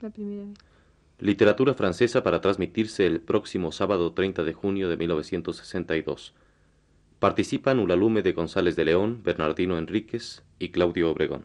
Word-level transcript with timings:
La 0.00 0.10
primera 0.10 0.44
vez. 0.46 0.58
Literatura 1.18 1.74
francesa 1.74 2.22
para 2.22 2.40
transmitirse 2.40 3.06
el 3.06 3.20
próximo 3.20 3.72
sábado 3.72 4.12
30 4.14 4.42
de 4.42 4.54
junio 4.54 4.88
de 4.88 4.96
1962. 4.96 6.32
Participan 7.18 7.78
Ulalume 7.78 8.22
de 8.22 8.32
González 8.32 8.76
de 8.76 8.86
León, 8.86 9.20
Bernardino 9.22 9.76
Enríquez 9.76 10.42
y 10.58 10.70
Claudio 10.70 11.10
Obregón. 11.10 11.44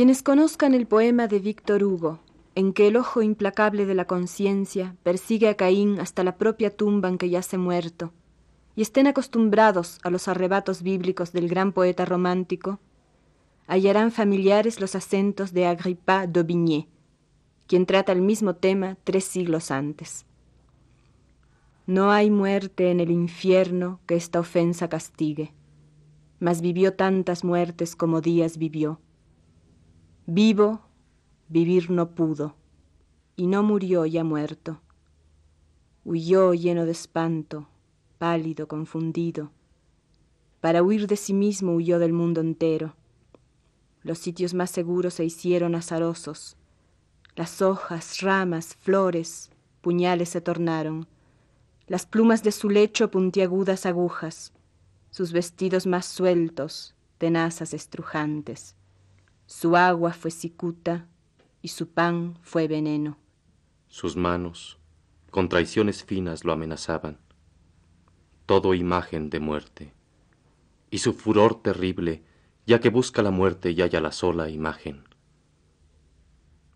Quienes 0.00 0.22
conozcan 0.22 0.72
el 0.72 0.86
poema 0.86 1.26
de 1.26 1.40
Víctor 1.40 1.84
Hugo, 1.84 2.20
en 2.54 2.72
que 2.72 2.88
el 2.88 2.96
ojo 2.96 3.20
implacable 3.20 3.84
de 3.84 3.94
la 3.94 4.06
conciencia 4.06 4.96
persigue 5.02 5.46
a 5.46 5.58
Caín 5.58 6.00
hasta 6.00 6.24
la 6.24 6.38
propia 6.38 6.74
tumba 6.74 7.10
en 7.10 7.18
que 7.18 7.28
yace 7.28 7.58
muerto, 7.58 8.10
y 8.74 8.80
estén 8.80 9.08
acostumbrados 9.08 9.98
a 10.02 10.08
los 10.08 10.26
arrebatos 10.26 10.82
bíblicos 10.82 11.32
del 11.32 11.50
gran 11.50 11.72
poeta 11.72 12.06
romántico, 12.06 12.80
hallarán 13.66 14.10
familiares 14.10 14.80
los 14.80 14.94
acentos 14.94 15.52
de 15.52 15.66
Agrippa 15.66 16.26
d'Aubigné, 16.26 16.88
quien 17.66 17.84
trata 17.84 18.12
el 18.12 18.22
mismo 18.22 18.54
tema 18.54 18.96
tres 19.04 19.24
siglos 19.24 19.70
antes. 19.70 20.24
No 21.86 22.10
hay 22.10 22.30
muerte 22.30 22.90
en 22.90 23.00
el 23.00 23.10
infierno 23.10 24.00
que 24.06 24.14
esta 24.14 24.40
ofensa 24.40 24.88
castigue, 24.88 25.52
mas 26.38 26.62
vivió 26.62 26.94
tantas 26.94 27.44
muertes 27.44 27.94
como 27.96 28.22
días 28.22 28.56
vivió 28.56 28.98
Vivo, 30.32 30.78
vivir 31.48 31.90
no 31.90 32.14
pudo, 32.14 32.54
y 33.34 33.48
no 33.48 33.64
murió 33.64 34.06
ya 34.06 34.22
muerto. 34.22 34.80
Huyó 36.04 36.54
lleno 36.54 36.84
de 36.84 36.92
espanto, 36.92 37.66
pálido, 38.16 38.68
confundido. 38.68 39.50
Para 40.60 40.84
huir 40.84 41.08
de 41.08 41.16
sí 41.16 41.34
mismo 41.34 41.74
huyó 41.74 41.98
del 41.98 42.12
mundo 42.12 42.40
entero. 42.40 42.94
Los 44.04 44.20
sitios 44.20 44.54
más 44.54 44.70
seguros 44.70 45.14
se 45.14 45.24
hicieron 45.24 45.74
azarosos. 45.74 46.56
Las 47.34 47.60
hojas, 47.60 48.20
ramas, 48.20 48.76
flores, 48.76 49.50
puñales 49.80 50.28
se 50.28 50.40
tornaron. 50.40 51.08
Las 51.88 52.06
plumas 52.06 52.44
de 52.44 52.52
su 52.52 52.70
lecho 52.70 53.10
puntiagudas 53.10 53.84
agujas. 53.84 54.52
Sus 55.10 55.32
vestidos 55.32 55.88
más 55.88 56.06
sueltos, 56.06 56.94
tenazas 57.18 57.74
estrujantes. 57.74 58.76
Su 59.50 59.74
agua 59.74 60.12
fue 60.12 60.30
cicuta 60.30 61.08
y 61.60 61.68
su 61.68 61.88
pan 61.88 62.38
fue 62.40 62.68
veneno. 62.68 63.18
Sus 63.88 64.14
manos, 64.14 64.78
con 65.32 65.48
traiciones 65.48 66.04
finas, 66.04 66.44
lo 66.44 66.52
amenazaban. 66.52 67.18
Todo 68.46 68.74
imagen 68.74 69.28
de 69.28 69.40
muerte. 69.40 69.92
Y 70.88 70.98
su 70.98 71.14
furor 71.14 71.62
terrible, 71.62 72.22
ya 72.64 72.78
que 72.78 72.90
busca 72.90 73.22
la 73.22 73.32
muerte 73.32 73.72
y 73.72 73.82
halla 73.82 74.00
la 74.00 74.12
sola 74.12 74.48
imagen. 74.50 75.02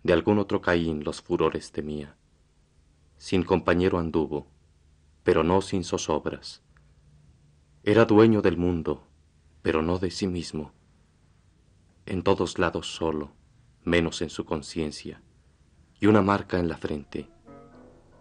De 0.03 0.13
algún 0.13 0.41
otro 0.41 0.61
Caín 0.61 1.05
los 1.05 1.23
furores 1.23 1.71
temía. 1.71 2.17
Sin 3.19 3.45
compañero 3.45 4.01
anduvo, 4.01 4.49
pero 5.23 5.45
no 5.45 5.63
sin 5.63 5.85
zozobras. 5.85 6.61
Era 7.85 8.05
dueño 8.05 8.43
del 8.43 8.57
mundo, 8.57 9.07
pero 9.63 9.81
no 9.81 10.01
de 10.01 10.11
sí 10.11 10.27
mismo 10.27 10.73
en 12.07 12.23
todos 12.23 12.59
lados 12.59 12.95
solo, 12.95 13.33
menos 13.83 14.23
en 14.23 14.31
su 14.31 14.45
conciencia, 14.45 15.23
y 16.01 16.07
una 16.07 16.23
marca 16.23 16.59
en 16.59 16.69
la 16.69 16.77
frente, 16.77 17.29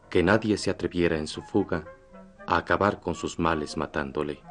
que 0.10 0.24
nadie 0.24 0.58
se 0.58 0.70
atreviera 0.70 1.18
en 1.18 1.28
su 1.28 1.42
fuga 1.42 1.86
a 2.46 2.58
acabar 2.58 3.02
con 3.02 3.16
sus 3.16 3.40
males 3.40 3.78
matándole. 3.78 4.42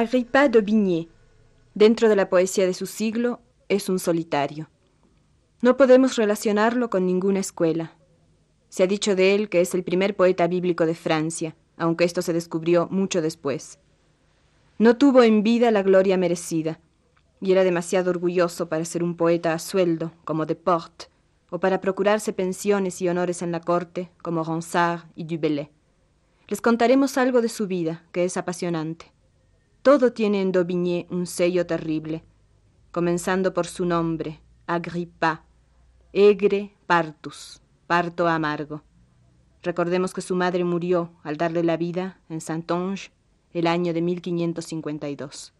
Agrippa 0.00 0.48
d'Aubigné, 0.48 1.08
dentro 1.74 2.08
de 2.08 2.16
la 2.16 2.30
poesía 2.30 2.64
de 2.64 2.72
su 2.72 2.86
siglo, 2.86 3.40
es 3.68 3.90
un 3.90 3.98
solitario. 3.98 4.70
No 5.60 5.76
podemos 5.76 6.16
relacionarlo 6.16 6.88
con 6.88 7.04
ninguna 7.04 7.40
escuela. 7.40 7.92
Se 8.70 8.82
ha 8.82 8.86
dicho 8.86 9.14
de 9.14 9.34
él 9.34 9.50
que 9.50 9.60
es 9.60 9.74
el 9.74 9.84
primer 9.84 10.16
poeta 10.16 10.46
bíblico 10.46 10.86
de 10.86 10.94
Francia, 10.94 11.54
aunque 11.76 12.04
esto 12.04 12.22
se 12.22 12.32
descubrió 12.32 12.88
mucho 12.90 13.20
después. 13.20 13.78
No 14.78 14.96
tuvo 14.96 15.22
en 15.22 15.42
vida 15.42 15.70
la 15.70 15.82
gloria 15.82 16.16
merecida, 16.16 16.80
y 17.38 17.52
era 17.52 17.62
demasiado 17.62 18.08
orgulloso 18.08 18.70
para 18.70 18.86
ser 18.86 19.02
un 19.02 19.18
poeta 19.18 19.52
a 19.52 19.58
sueldo, 19.58 20.12
como 20.24 20.46
Deportes, 20.46 21.10
o 21.50 21.60
para 21.60 21.82
procurarse 21.82 22.32
pensiones 22.32 23.02
y 23.02 23.08
honores 23.10 23.42
en 23.42 23.52
la 23.52 23.60
corte, 23.60 24.10
como 24.22 24.44
Ronsard 24.44 25.02
y 25.14 25.24
Du 25.24 25.38
Les 26.48 26.62
contaremos 26.62 27.18
algo 27.18 27.42
de 27.42 27.50
su 27.50 27.66
vida, 27.66 28.06
que 28.12 28.24
es 28.24 28.38
apasionante. 28.38 29.12
Todo 29.82 30.12
tiene 30.12 30.42
en 30.42 30.52
Daubigné 30.52 31.06
un 31.08 31.26
sello 31.26 31.66
terrible, 31.66 32.22
comenzando 32.92 33.54
por 33.54 33.66
su 33.66 33.86
nombre, 33.86 34.40
Agrippa, 34.66 35.44
egre 36.12 36.74
partus, 36.86 37.62
parto 37.86 38.28
amargo. 38.28 38.82
Recordemos 39.62 40.12
que 40.12 40.20
su 40.20 40.36
madre 40.36 40.64
murió 40.64 41.12
al 41.22 41.38
darle 41.38 41.62
la 41.62 41.78
vida 41.78 42.20
en 42.28 42.42
Saintonge 42.42 43.10
el 43.54 43.66
año 43.66 43.94
de 43.94 44.02
1552. 44.02 45.54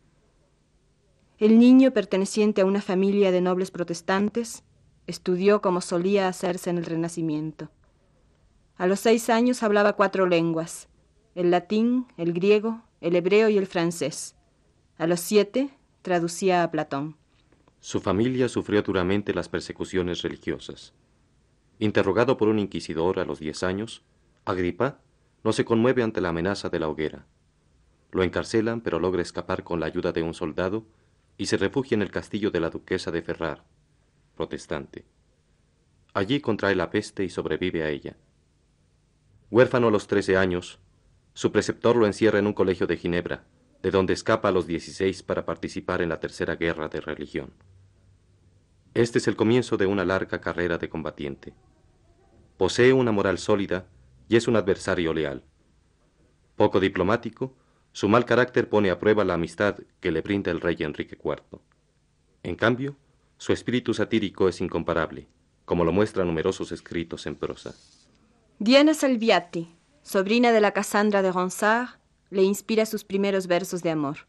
El 1.39 1.59
niño, 1.59 1.93
perteneciente 1.93 2.61
a 2.61 2.67
una 2.67 2.83
familia 2.83 3.33
de 3.33 3.41
nobles 3.41 3.71
protestantes, 3.71 4.65
estudió 5.07 5.63
como 5.63 5.81
solía 5.81 6.29
hacerse 6.29 6.69
en 6.69 6.77
el 6.77 6.85
Renacimiento. 6.85 7.71
A 8.77 8.87
los 8.87 9.01
seis 9.01 9.31
años 9.31 9.63
hablaba 9.63 9.95
cuatro 9.95 10.27
lenguas, 10.27 10.89
el 11.35 11.51
latín, 11.51 12.07
el 12.19 12.35
griego, 12.35 12.83
el 13.01 13.17
hebreo 13.17 13.49
y 13.49 13.59
el 13.59 13.67
francés. 13.67 14.37
A 14.99 15.07
los 15.07 15.21
siete 15.21 15.71
traducía 16.03 16.63
a 16.63 16.71
Platón. 16.71 17.17
Su 17.81 18.01
familia 18.01 18.49
sufrió 18.49 18.83
duramente 18.83 19.33
las 19.33 19.49
persecuciones 19.49 20.23
religiosas. 20.23 20.93
Interrogado 21.79 22.37
por 22.37 22.49
un 22.49 22.59
inquisidor 22.59 23.19
a 23.19 23.25
los 23.25 23.39
diez 23.39 23.63
años, 23.63 24.03
Agripa 24.45 24.99
no 25.43 25.53
se 25.53 25.65
conmueve 25.65 26.03
ante 26.03 26.21
la 26.21 26.29
amenaza 26.29 26.69
de 26.69 26.79
la 26.79 26.89
hoguera. 26.89 27.27
Lo 28.13 28.23
encarcelan, 28.23 28.83
pero 28.83 28.99
logra 28.99 29.23
escapar 29.23 29.65
con 29.65 29.81
la 29.81 29.87
ayuda 29.87 30.13
de 30.13 30.23
un 30.23 30.35
soldado 30.35 30.85
y 31.39 31.47
se 31.47 31.57
refugia 31.57 31.95
en 31.95 32.03
el 32.03 32.11
castillo 32.11 32.51
de 32.51 32.61
la 32.61 32.69
duquesa 32.69 33.11
de 33.11 33.23
Ferrar, 33.23 33.65
protestante. 34.37 35.07
Allí 36.13 36.41
contrae 36.41 36.75
la 36.75 36.91
peste 36.91 37.25
y 37.25 37.31
sobrevive 37.31 37.83
a 37.83 37.89
ella. 37.89 38.17
Huérfano 39.51 39.89
a 39.89 39.91
los 39.91 40.07
trece 40.07 40.37
años, 40.37 40.81
su 41.35 41.53
preceptor 41.53 41.97
lo 41.97 42.07
encierra 42.07 42.39
en 42.39 42.47
un 42.47 42.53
colegio 42.53 42.87
de 42.87 42.97
Ginebra, 42.97 43.45
de 43.83 43.91
donde 43.91 44.13
escapa 44.13 44.49
a 44.49 44.53
los 44.53 44.67
dieciséis 44.67 45.23
para 45.23 45.45
participar 45.45 46.03
en 46.03 46.09
la 46.09 46.21
tercera 46.21 46.57
guerra 46.57 46.89
de 46.89 47.01
religión. 47.01 47.53
Este 48.95 49.19
es 49.19 49.29
el 49.29 49.37
comienzo 49.37 49.77
de 49.77 49.87
una 49.87 50.05
larga 50.05 50.41
carrera 50.41 50.77
de 50.77 50.89
combatiente. 50.89 51.55
Posee 52.57 52.93
una 52.93 53.13
moral 53.13 53.39
sólida 53.39 53.87
y 54.29 54.37
es 54.37 54.49
un 54.49 54.57
adversario 54.57 55.15
leal. 55.15 55.45
Poco 56.57 56.81
diplomático, 56.81 57.57
su 57.93 58.09
mal 58.09 58.25
carácter 58.25 58.69
pone 58.69 58.91
a 58.91 58.99
prueba 58.99 59.25
la 59.25 59.35
amistad 59.35 59.79
que 60.01 60.11
le 60.11 60.21
brinda 60.21 60.51
el 60.51 60.61
rey 60.61 60.77
Enrique 60.81 61.17
IV. 61.23 61.61
En 62.43 62.57
cambio, 62.57 62.97
su 63.39 63.53
espíritu 63.53 63.95
satírico 63.95 64.49
es 64.49 64.61
incomparable, 64.61 65.29
como 65.65 65.85
lo 65.85 65.93
muestran 65.93 66.27
numerosos 66.27 66.73
escritos 66.73 67.27
en 67.27 67.37
prosa. 67.37 67.75
Diana 68.59 68.93
Salviati, 68.93 69.75
sobrina 70.03 70.53
de 70.53 70.61
la 70.61 70.73
Cassandra 70.73 71.23
de 71.23 71.33
Ronsard, 71.33 71.99
le 72.31 72.43
inspira 72.43 72.87
sus 72.87 73.05
primeros 73.05 73.47
versos 73.47 73.83
de 73.83 73.91
amor. 73.91 74.29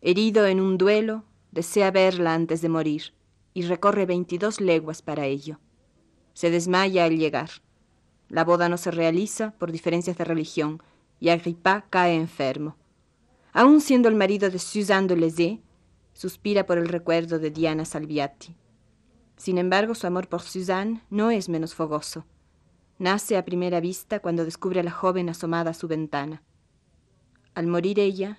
Herido 0.00 0.46
en 0.46 0.60
un 0.60 0.78
duelo, 0.78 1.24
desea 1.50 1.90
verla 1.90 2.34
antes 2.34 2.62
de 2.62 2.68
morir 2.68 3.14
y 3.54 3.62
recorre 3.62 4.06
veintidós 4.06 4.60
leguas 4.60 5.02
para 5.02 5.26
ello. 5.26 5.60
Se 6.34 6.50
desmaya 6.50 7.04
al 7.04 7.18
llegar. 7.18 7.50
La 8.28 8.44
boda 8.44 8.68
no 8.68 8.78
se 8.78 8.90
realiza 8.90 9.52
por 9.58 9.70
diferencias 9.70 10.16
de 10.16 10.24
religión 10.24 10.82
y 11.20 11.28
Agrippa 11.28 11.84
cae 11.90 12.14
enfermo. 12.14 12.76
Aun 13.52 13.80
siendo 13.82 14.08
el 14.08 14.14
marido 14.14 14.48
de 14.48 14.58
Suzanne 14.58 15.06
de 15.08 15.16
Lezé, 15.16 15.60
suspira 16.14 16.64
por 16.64 16.78
el 16.78 16.88
recuerdo 16.88 17.38
de 17.38 17.50
Diana 17.50 17.84
Salviati. 17.84 18.56
Sin 19.36 19.58
embargo, 19.58 19.94
su 19.94 20.06
amor 20.06 20.28
por 20.28 20.40
Suzanne 20.40 21.02
no 21.10 21.30
es 21.30 21.48
menos 21.48 21.74
fogoso. 21.74 22.24
Nace 23.02 23.36
a 23.36 23.44
primera 23.44 23.80
vista 23.80 24.20
cuando 24.20 24.44
descubre 24.44 24.78
a 24.78 24.84
la 24.84 24.92
joven 24.92 25.28
asomada 25.28 25.72
a 25.72 25.74
su 25.74 25.88
ventana. 25.88 26.40
Al 27.52 27.66
morir 27.66 27.98
ella, 27.98 28.38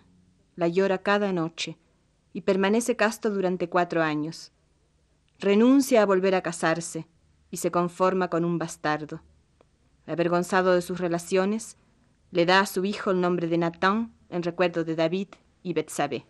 la 0.56 0.70
llora 0.70 1.00
cada 1.00 1.34
noche 1.34 1.78
y 2.32 2.44
permanece 2.44 2.96
casto 2.96 3.30
durante 3.30 3.68
cuatro 3.68 4.02
años. 4.02 4.54
Renuncia 5.38 6.02
a 6.02 6.06
volver 6.06 6.34
a 6.34 6.42
casarse 6.42 7.10
y 7.52 7.58
se 7.58 7.72
conforma 7.72 8.30
con 8.30 8.46
un 8.46 8.58
bastardo. 8.58 9.22
Avergonzado 10.08 10.74
de 10.74 10.82
sus 10.82 10.98
relaciones, 10.98 11.76
le 12.32 12.46
da 12.46 12.62
a 12.62 12.66
su 12.66 12.86
hijo 12.86 13.12
el 13.12 13.20
nombre 13.20 13.48
de 13.48 13.58
Natán 13.58 14.14
en 14.30 14.44
recuerdo 14.44 14.86
de 14.86 14.96
David 14.96 15.28
y 15.62 15.74
Betsabé. 15.74 16.26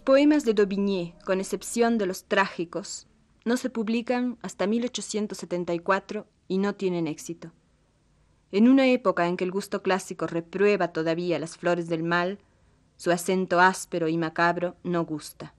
Los 0.00 0.06
poemas 0.06 0.46
de 0.46 0.54
Daubigné, 0.54 1.14
con 1.26 1.40
excepción 1.40 1.98
de 1.98 2.06
los 2.06 2.24
trágicos, 2.24 3.06
no 3.44 3.58
se 3.58 3.68
publican 3.68 4.38
hasta 4.40 4.66
1874 4.66 6.26
y 6.48 6.56
no 6.56 6.74
tienen 6.74 7.06
éxito. 7.06 7.52
En 8.50 8.70
una 8.70 8.86
época 8.86 9.26
en 9.26 9.36
que 9.36 9.44
el 9.44 9.50
gusto 9.50 9.82
clásico 9.82 10.26
reprueba 10.26 10.88
todavía 10.88 11.38
las 11.38 11.58
flores 11.58 11.90
del 11.90 12.02
mal, 12.02 12.38
su 12.96 13.10
acento 13.10 13.60
áspero 13.60 14.08
y 14.08 14.16
macabro 14.16 14.74
no 14.84 15.04
gusta. 15.04 15.52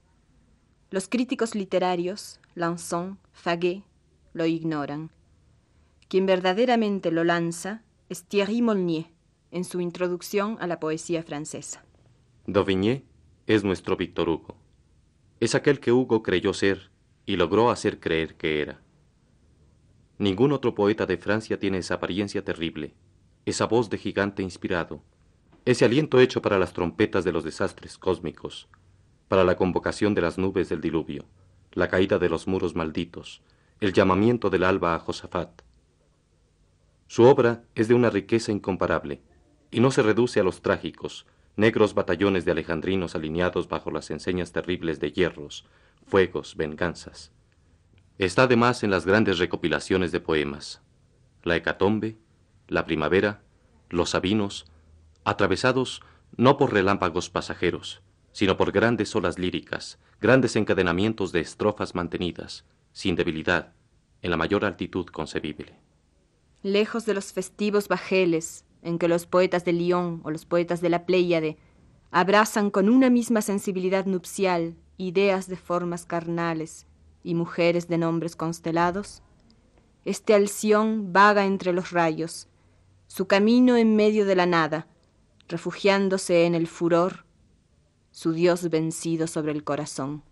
Los 0.90 1.08
críticos 1.08 1.54
literarios, 1.54 2.40
Lanson, 2.56 3.20
Faguet, 3.34 3.84
lo 4.34 4.48
ignoran. 4.48 5.12
Quien 6.08 6.26
verdaderamente 6.26 7.12
lo 7.12 7.24
lanza 7.24 7.84
es 8.10 8.24
Thierry 8.24 8.64
Molnier, 8.64 9.06
en 9.52 9.66
su 9.66 9.82
introducción 9.82 10.58
a 10.60 10.66
la 10.66 10.80
poesía 10.80 11.22
francesa. 11.22 11.86
Daubigné 12.48 13.11
es 13.56 13.66
nuestro 13.66 13.98
Víctor 13.98 14.30
Hugo. 14.30 14.56
Es 15.42 15.56
aquel 15.56 15.82
que 15.82 15.92
Hugo 15.92 16.24
creyó 16.24 16.54
ser 16.54 16.90
y 17.26 17.36
logró 17.36 17.70
hacer 17.70 18.00
creer 18.00 18.36
que 18.36 18.62
era. 18.62 18.80
Ningún 20.18 20.54
otro 20.54 20.74
poeta 20.74 21.06
de 21.06 21.18
Francia 21.18 21.60
tiene 21.60 21.80
esa 21.80 21.96
apariencia 21.96 22.46
terrible, 22.46 22.94
esa 23.46 23.66
voz 23.66 23.90
de 23.90 23.98
gigante 23.98 24.42
inspirado, 24.42 25.04
ese 25.66 25.84
aliento 25.84 26.22
hecho 26.22 26.42
para 26.42 26.58
las 26.60 26.72
trompetas 26.72 27.26
de 27.26 27.34
los 27.34 27.44
desastres 27.44 27.98
cósmicos, 27.98 28.70
para 29.28 29.44
la 29.44 29.58
convocación 29.58 30.14
de 30.14 30.22
las 30.22 30.38
nubes 30.38 30.70
del 30.70 30.80
diluvio, 30.80 31.26
la 31.74 31.90
caída 31.90 32.20
de 32.20 32.30
los 32.30 32.48
muros 32.48 32.74
malditos, 32.74 33.42
el 33.82 33.92
llamamiento 33.92 34.50
del 34.50 34.64
alba 34.64 34.96
a 34.96 35.00
Josafat. 35.00 35.62
Su 37.08 37.24
obra 37.24 37.66
es 37.76 37.90
de 37.90 37.96
una 37.96 38.10
riqueza 38.10 38.54
incomparable, 38.54 39.22
y 39.72 39.82
no 39.82 39.92
se 39.92 40.04
reduce 40.04 40.40
a 40.40 40.44
los 40.44 40.62
trágicos, 40.62 41.26
negros 41.62 41.94
batallones 41.94 42.44
de 42.44 42.52
alejandrinos 42.52 43.16
alineados 43.16 43.70
bajo 43.70 43.92
las 43.92 44.10
enseñas 44.10 44.52
terribles 44.52 45.00
de 45.00 45.12
hierros, 45.12 45.66
fuegos, 46.06 46.58
venganzas. 46.58 47.32
Está 48.18 48.44
además 48.44 48.84
en 48.84 48.92
las 48.92 49.06
grandes 49.06 49.38
recopilaciones 49.38 50.12
de 50.12 50.20
poemas, 50.20 50.82
la 51.44 51.56
hecatombe, 51.56 52.18
la 52.68 52.86
primavera, 52.86 53.44
los 53.90 54.10
sabinos, 54.10 54.66
atravesados 55.24 56.02
no 56.36 56.58
por 56.58 56.74
relámpagos 56.74 57.30
pasajeros, 57.30 58.02
sino 58.32 58.58
por 58.58 58.72
grandes 58.72 59.16
olas 59.16 59.38
líricas, 59.38 60.00
grandes 60.20 60.56
encadenamientos 60.56 61.32
de 61.32 61.42
estrofas 61.42 61.94
mantenidas, 61.94 62.66
sin 62.92 63.16
debilidad, 63.16 63.74
en 64.22 64.32
la 64.32 64.38
mayor 64.38 64.66
altitud 64.66 65.06
concebible. 65.08 65.76
Lejos 66.64 67.06
de 67.06 67.14
los 67.14 67.34
festivos 67.34 67.88
bajeles, 67.88 68.66
en 68.82 68.98
que 68.98 69.08
los 69.08 69.26
poetas 69.26 69.66
de 69.66 69.74
Lyon 69.74 70.22
o 70.24 70.32
los 70.32 70.46
poetas 70.46 70.82
de 70.82 70.90
la 70.90 71.06
Pléyade 71.06 71.58
abrazan 72.12 72.70
con 72.72 72.90
una 72.90 73.10
misma 73.10 73.42
sensibilidad 73.42 74.06
nupcial 74.06 74.76
ideas 74.98 75.48
de 75.48 75.56
formas 75.58 76.06
carnales 76.06 76.86
y 77.24 77.34
mujeres 77.34 77.88
de 77.88 77.98
nombres 77.98 78.36
constelados, 78.36 79.24
este 80.06 80.34
alción 80.34 81.14
vaga 81.14 81.46
entre 81.46 81.74
los 81.74 81.92
rayos, 81.92 82.48
su 83.08 83.28
camino 83.28 83.78
en 83.78 83.96
medio 83.96 84.26
de 84.26 84.36
la 84.36 84.46
nada, 84.46 84.88
refugiándose 85.48 86.46
en 86.46 86.56
el 86.56 86.68
furor, 86.68 87.26
su 88.12 88.34
Dios 88.34 88.70
vencido 88.70 89.28
sobre 89.28 89.52
el 89.52 89.64
corazón. 89.64 90.24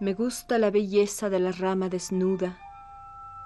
Me 0.00 0.14
gusta 0.14 0.56
la 0.56 0.70
belleza 0.70 1.28
de 1.28 1.38
la 1.40 1.52
rama 1.52 1.90
desnuda 1.90 2.58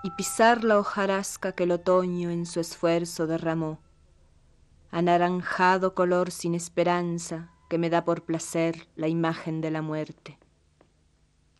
y 0.04 0.12
pisar 0.12 0.62
la 0.62 0.78
hojarasca 0.78 1.50
que 1.50 1.64
el 1.64 1.72
otoño 1.72 2.30
en 2.30 2.46
su 2.46 2.60
esfuerzo 2.60 3.26
derramó. 3.26 3.80
Anaranjado 4.92 5.94
color 5.96 6.30
sin 6.30 6.54
esperanza 6.54 7.50
que 7.68 7.76
me 7.76 7.90
da 7.90 8.04
por 8.04 8.22
placer 8.22 8.86
la 8.94 9.08
imagen 9.08 9.60
de 9.60 9.72
la 9.72 9.82
muerte. 9.82 10.38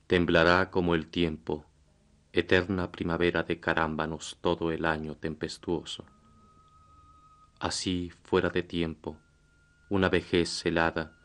Temblará 0.07 0.71
como 0.71 0.95
el 0.95 1.09
tiempo, 1.09 1.65
eterna 2.33 2.93
primavera 2.93 3.43
de 3.43 3.59
carámbanos 3.59 4.39
todo 4.41 4.71
el 4.71 4.85
año 4.85 5.17
tempestuoso. 5.17 6.05
Así, 7.59 8.13
fuera 8.23 8.49
de 8.49 8.63
tiempo, 8.63 9.17
una 9.89 10.09
vejez 10.09 10.65
helada, 10.65 11.19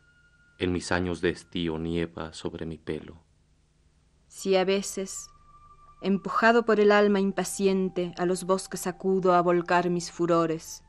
en 0.57 0.71
mis 0.71 0.91
años 0.91 1.21
de 1.21 1.29
estío 1.29 1.77
nieva 1.77 2.33
sobre 2.33 2.65
mi 2.65 2.79
pelo. 2.79 3.28
Si 4.41 4.55
a 4.55 4.63
veces, 4.63 5.29
empujado 5.99 6.63
por 6.63 6.79
el 6.79 6.93
alma 6.93 7.19
impaciente, 7.19 8.13
a 8.17 8.25
los 8.25 8.45
bosques 8.45 8.87
acudo 8.87 9.33
a 9.33 9.41
volcar 9.41 9.89
mis 9.89 10.13
furores, 10.13 10.81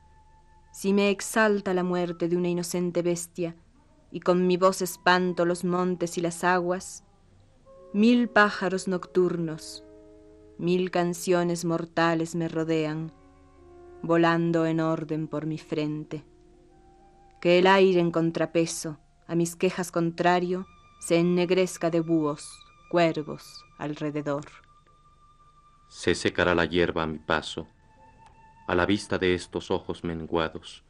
si 0.71 0.93
me 0.93 1.09
exalta 1.09 1.73
la 1.73 1.83
muerte 1.83 2.29
de 2.29 2.37
una 2.37 2.47
inocente 2.47 3.01
bestia, 3.01 3.57
y 4.09 4.21
con 4.21 4.47
mi 4.47 4.55
voz 4.55 4.81
espanto 4.81 5.43
los 5.43 5.65
montes 5.65 6.17
y 6.17 6.21
las 6.21 6.45
aguas, 6.45 7.03
mil 7.91 8.29
pájaros 8.29 8.87
nocturnos, 8.87 9.83
mil 10.57 10.89
canciones 10.89 11.65
mortales 11.65 12.35
me 12.35 12.47
rodean, 12.47 13.11
volando 14.01 14.65
en 14.65 14.79
orden 14.79 15.27
por 15.27 15.45
mi 15.45 15.57
frente. 15.57 16.23
Que 17.41 17.59
el 17.59 17.67
aire 17.67 17.99
en 17.99 18.11
contrapeso, 18.11 18.97
a 19.27 19.35
mis 19.35 19.57
quejas 19.57 19.91
contrario, 19.91 20.67
se 21.01 21.17
ennegrezca 21.19 21.89
de 21.89 21.99
búhos, 21.99 22.49
cuervos 22.91 23.63
alrededor. 23.77 24.43
Se 25.87 26.13
secará 26.13 26.53
la 26.53 26.65
hierba 26.65 27.03
a 27.03 27.07
mi 27.07 27.19
paso, 27.19 27.65
a 28.67 28.75
la 28.75 28.85
vista 28.85 29.17
de 29.17 29.33
estos 29.33 29.71
ojos 29.71 30.03
menguados, 30.03 30.83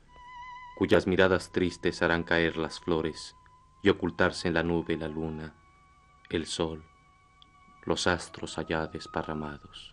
cuyas 0.79 1.05
miradas 1.05 1.51
tristes 1.51 2.01
harán 2.01 2.23
caer 2.23 2.57
las 2.57 2.79
flores 2.79 3.35
y 3.83 3.89
ocultarse 3.89 4.47
en 4.47 4.55
la 4.55 4.63
nube 4.63 4.97
la 4.97 5.07
luna, 5.07 5.53
el 6.31 6.47
sol, 6.47 6.83
los 7.85 8.07
astros 8.07 8.57
allá 8.57 8.87
desparramados. 8.87 9.90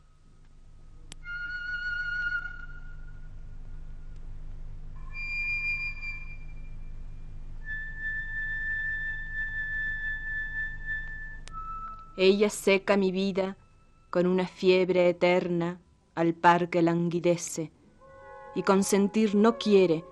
Ella 12.20 12.50
seca 12.50 12.96
mi 12.96 13.12
vida 13.12 13.56
con 14.10 14.26
una 14.26 14.48
fiebre 14.48 15.08
eterna 15.08 15.80
al 16.16 16.34
par 16.34 16.68
que 16.68 16.82
languidece, 16.82 17.70
y 18.56 18.64
consentir 18.64 19.36
no 19.36 19.56
quiere, 19.56 20.04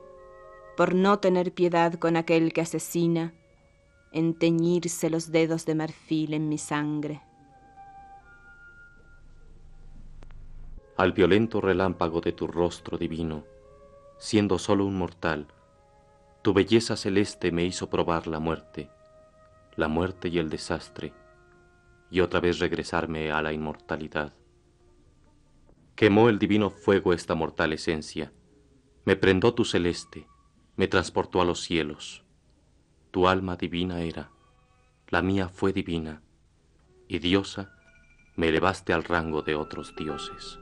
por 0.77 0.95
no 0.95 1.19
tener 1.19 1.53
piedad 1.53 1.95
con 1.95 2.17
aquel 2.17 2.53
que 2.53 2.61
asesina, 2.61 3.35
en 4.13 4.39
teñirse 4.39 5.11
los 5.11 5.33
dedos 5.33 5.67
de 5.67 5.75
marfil 5.75 6.35
en 6.35 6.49
mi 6.49 6.59
sangre. 6.59 7.23
Al 10.97 11.11
violento 11.11 11.61
relámpago 11.61 12.21
de 12.21 12.31
tu 12.31 12.47
rostro 12.47 12.99
divino, 12.99 13.43
siendo 14.17 14.61
solo 14.61 14.87
un 14.87 14.97
mortal, 14.97 15.49
tu 16.43 16.55
belleza 16.55 16.97
celeste 16.97 17.51
me 17.51 17.65
hizo 17.65 17.91
probar 17.91 18.29
la 18.29 18.39
muerte, 18.39 18.91
la 19.75 19.89
muerte 19.89 20.29
y 20.29 20.39
el 20.39 20.51
desastre 20.51 21.13
y 22.17 22.21
otra 22.21 22.41
vez 22.41 22.61
regresarme 22.61 23.31
a 23.31 23.43
la 23.43 23.53
inmortalidad. 23.53 24.33
Quemó 25.95 26.31
el 26.31 26.39
divino 26.39 26.71
fuego 26.71 27.13
esta 27.13 27.35
mortal 27.35 27.75
esencia, 27.75 28.33
me 29.05 29.17
prendó 29.17 29.53
tu 29.53 29.67
celeste, 29.67 30.27
me 30.77 30.89
transportó 30.89 31.43
a 31.43 31.45
los 31.45 31.61
cielos. 31.61 32.25
Tu 33.11 33.29
alma 33.29 33.57
divina 33.57 34.01
era, 34.01 34.31
la 35.09 35.21
mía 35.21 35.51
fue 35.51 35.75
divina, 35.75 36.23
y 37.07 37.19
diosa, 37.19 37.77
me 38.35 38.49
elevaste 38.49 38.95
al 38.95 39.05
rango 39.05 39.43
de 39.43 39.55
otros 39.55 39.95
dioses. 39.95 40.59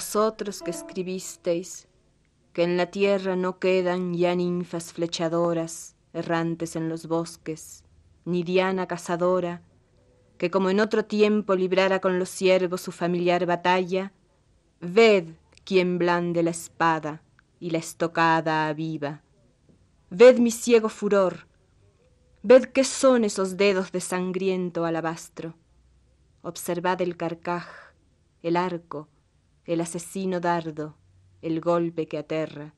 Vosotros 0.00 0.62
que 0.62 0.70
escribisteis 0.70 1.86
que 2.54 2.62
en 2.62 2.78
la 2.78 2.86
tierra 2.86 3.36
no 3.36 3.58
quedan 3.58 4.14
ya 4.14 4.34
ninfas 4.34 4.94
flechadoras 4.94 5.94
errantes 6.14 6.74
en 6.74 6.88
los 6.88 7.06
bosques, 7.06 7.84
ni 8.24 8.42
Diana 8.42 8.86
cazadora, 8.86 9.60
que 10.38 10.50
como 10.50 10.70
en 10.70 10.80
otro 10.80 11.04
tiempo 11.04 11.54
librara 11.54 12.00
con 12.00 12.18
los 12.18 12.30
siervos 12.30 12.80
su 12.80 12.92
familiar 12.92 13.44
batalla, 13.44 14.14
ved 14.80 15.34
quien 15.66 15.98
blande 15.98 16.42
la 16.42 16.52
espada 16.52 17.22
y 17.58 17.68
la 17.68 17.76
estocada 17.76 18.68
aviva. 18.68 19.20
Ved 20.08 20.38
mi 20.38 20.50
ciego 20.50 20.88
furor, 20.88 21.46
ved 22.42 22.64
qué 22.72 22.84
son 22.84 23.24
esos 23.24 23.58
dedos 23.58 23.92
de 23.92 24.00
sangriento 24.00 24.86
alabastro. 24.86 25.56
Observad 26.40 27.02
el 27.02 27.18
carcaj, 27.18 27.68
el 28.42 28.56
arco, 28.56 29.09
el 29.70 29.80
asesino 29.80 30.40
dardo, 30.40 30.96
el 31.42 31.60
golpe 31.60 32.08
que 32.08 32.18
aterra. 32.18 32.74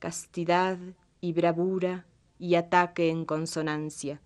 Castidad 0.00 0.80
y 1.20 1.32
bravura 1.32 2.06
y 2.40 2.56
ataque 2.56 3.08
en 3.08 3.24
consonancia. 3.24 4.20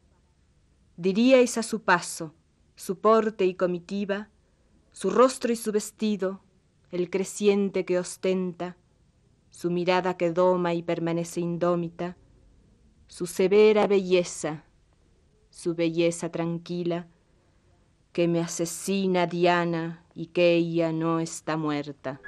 Diríais 0.97 1.59
a 1.59 1.63
su 1.63 1.83
paso, 1.83 2.33
su 2.77 3.01
porte 3.01 3.45
y 3.45 3.53
comitiva, 3.53 4.31
su 4.91 5.11
rostro 5.11 5.53
y 5.53 5.57
su 5.57 5.71
vestido, 5.71 6.41
el 6.91 7.11
creciente 7.11 7.85
que 7.85 7.99
ostenta, 7.99 8.79
su 9.51 9.71
mirada 9.71 10.17
que 10.17 10.33
doma 10.33 10.73
y 10.73 10.83
permanece 10.83 11.41
indómita, 11.41 12.17
su 13.07 13.27
severa 13.27 13.87
belleza, 13.87 14.65
su 15.51 15.75
belleza 15.75 16.31
tranquila, 16.31 17.07
que 18.13 18.29
me 18.29 18.41
asesina 18.41 19.27
Diana 19.27 20.05
y 20.15 20.27
que 20.27 20.55
ella 20.55 20.93
no 20.93 21.21
está 21.21 21.57
muerta. 21.57 22.21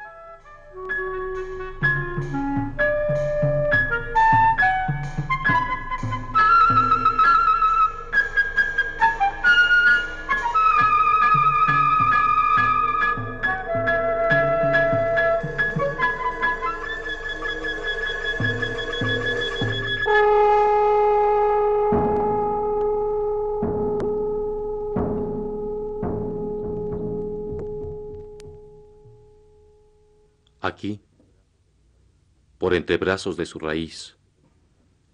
Por 32.71 32.77
entre 32.77 32.99
brazos 32.99 33.37
de 33.37 33.47
su 33.47 33.59
raíz, 33.59 34.17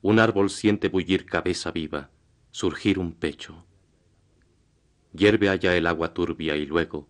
un 0.03 0.19
árbol 0.19 0.51
siente 0.51 0.91
bullir 0.91 1.25
cabeza 1.25 1.71
viva, 1.71 2.11
surgir 2.51 2.99
un 2.99 3.15
pecho. 3.15 3.65
Hierve 5.15 5.49
allá 5.49 5.75
el 5.75 5.87
agua 5.87 6.13
turbia 6.13 6.55
y 6.57 6.67
luego, 6.67 7.09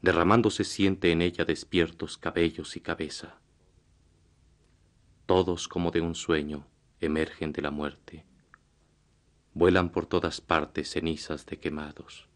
derramándose 0.00 0.62
siente 0.62 1.10
en 1.10 1.20
ella 1.20 1.44
despiertos 1.44 2.16
cabellos 2.16 2.76
y 2.76 2.80
cabeza. 2.80 3.40
Todos 5.26 5.66
como 5.66 5.90
de 5.90 6.00
un 6.00 6.14
sueño 6.14 6.68
emergen 7.00 7.50
de 7.50 7.62
la 7.62 7.72
muerte. 7.72 8.24
Vuelan 9.52 9.90
por 9.90 10.06
todas 10.06 10.40
partes 10.40 10.92
cenizas 10.92 11.44
de 11.44 11.58
quemados. 11.58 12.28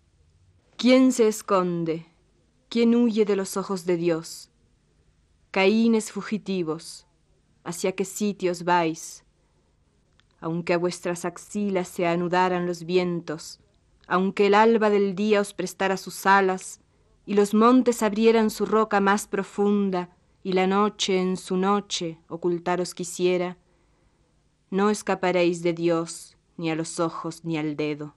¿Quién 0.76 1.12
se 1.12 1.28
esconde? 1.28 2.07
¿Quién 2.69 2.97
huye 2.97 3.25
de 3.25 3.37
los 3.37 3.57
ojos 3.57 3.87
de 3.87 3.97
Dios? 3.97 4.50
Caínes 5.52 6.11
fugitivos, 6.11 7.07
¿hacia 7.64 7.92
qué 7.92 8.04
sitios 8.04 8.64
vais? 8.64 9.25
Aunque 10.40 10.75
a 10.75 10.78
vuestras 10.78 11.25
axilas 11.25 11.88
se 11.88 12.07
anudaran 12.07 12.66
los 12.66 12.85
vientos, 12.85 13.61
aunque 14.07 14.49
el 14.49 14.54
alba 14.54 14.90
del 14.90 15.14
día 15.14 15.40
os 15.40 15.54
prestara 15.54 15.97
sus 15.97 16.26
alas, 16.26 16.81
y 17.25 17.35
los 17.35 17.54
montes 17.54 18.02
abrieran 18.02 18.50
su 18.50 18.66
roca 18.66 19.00
más 19.00 19.26
profunda, 19.28 20.16
y 20.42 20.54
la 20.54 20.66
noche 20.66 21.21
en 21.21 21.37
su 21.37 21.57
noche 21.57 22.19
ocultaros 22.28 22.95
quisiera, 22.95 23.59
no 24.71 24.90
escaparéis 24.90 25.62
de 25.62 25.73
Dios, 25.73 26.37
ni 26.57 26.71
a 26.71 26.75
los 26.75 26.99
ojos, 26.99 27.45
ni 27.45 27.59
al 27.59 27.76
dedo. 27.76 28.16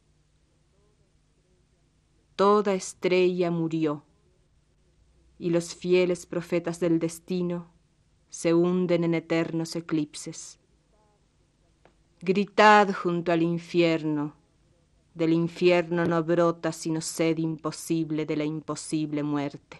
toda 2.35 2.73
estrella 2.73 3.51
murió, 3.51 4.03
y 5.37 5.51
los 5.51 5.75
fieles 5.75 6.25
profetas 6.25 6.79
del 6.79 6.99
destino 6.99 7.75
se 8.35 8.53
hunden 8.53 9.05
en 9.05 9.13
eternos 9.13 9.77
eclipses. 9.77 10.59
Gritad 12.19 12.93
junto 12.93 13.31
al 13.31 13.41
infierno, 13.41 14.33
del 15.13 15.31
infierno 15.31 16.03
no 16.03 16.21
brota 16.21 16.73
sino 16.73 16.99
sed 16.99 17.37
imposible 17.37 18.25
de 18.25 18.35
la 18.35 18.43
imposible 18.43 19.23
muerte. 19.23 19.79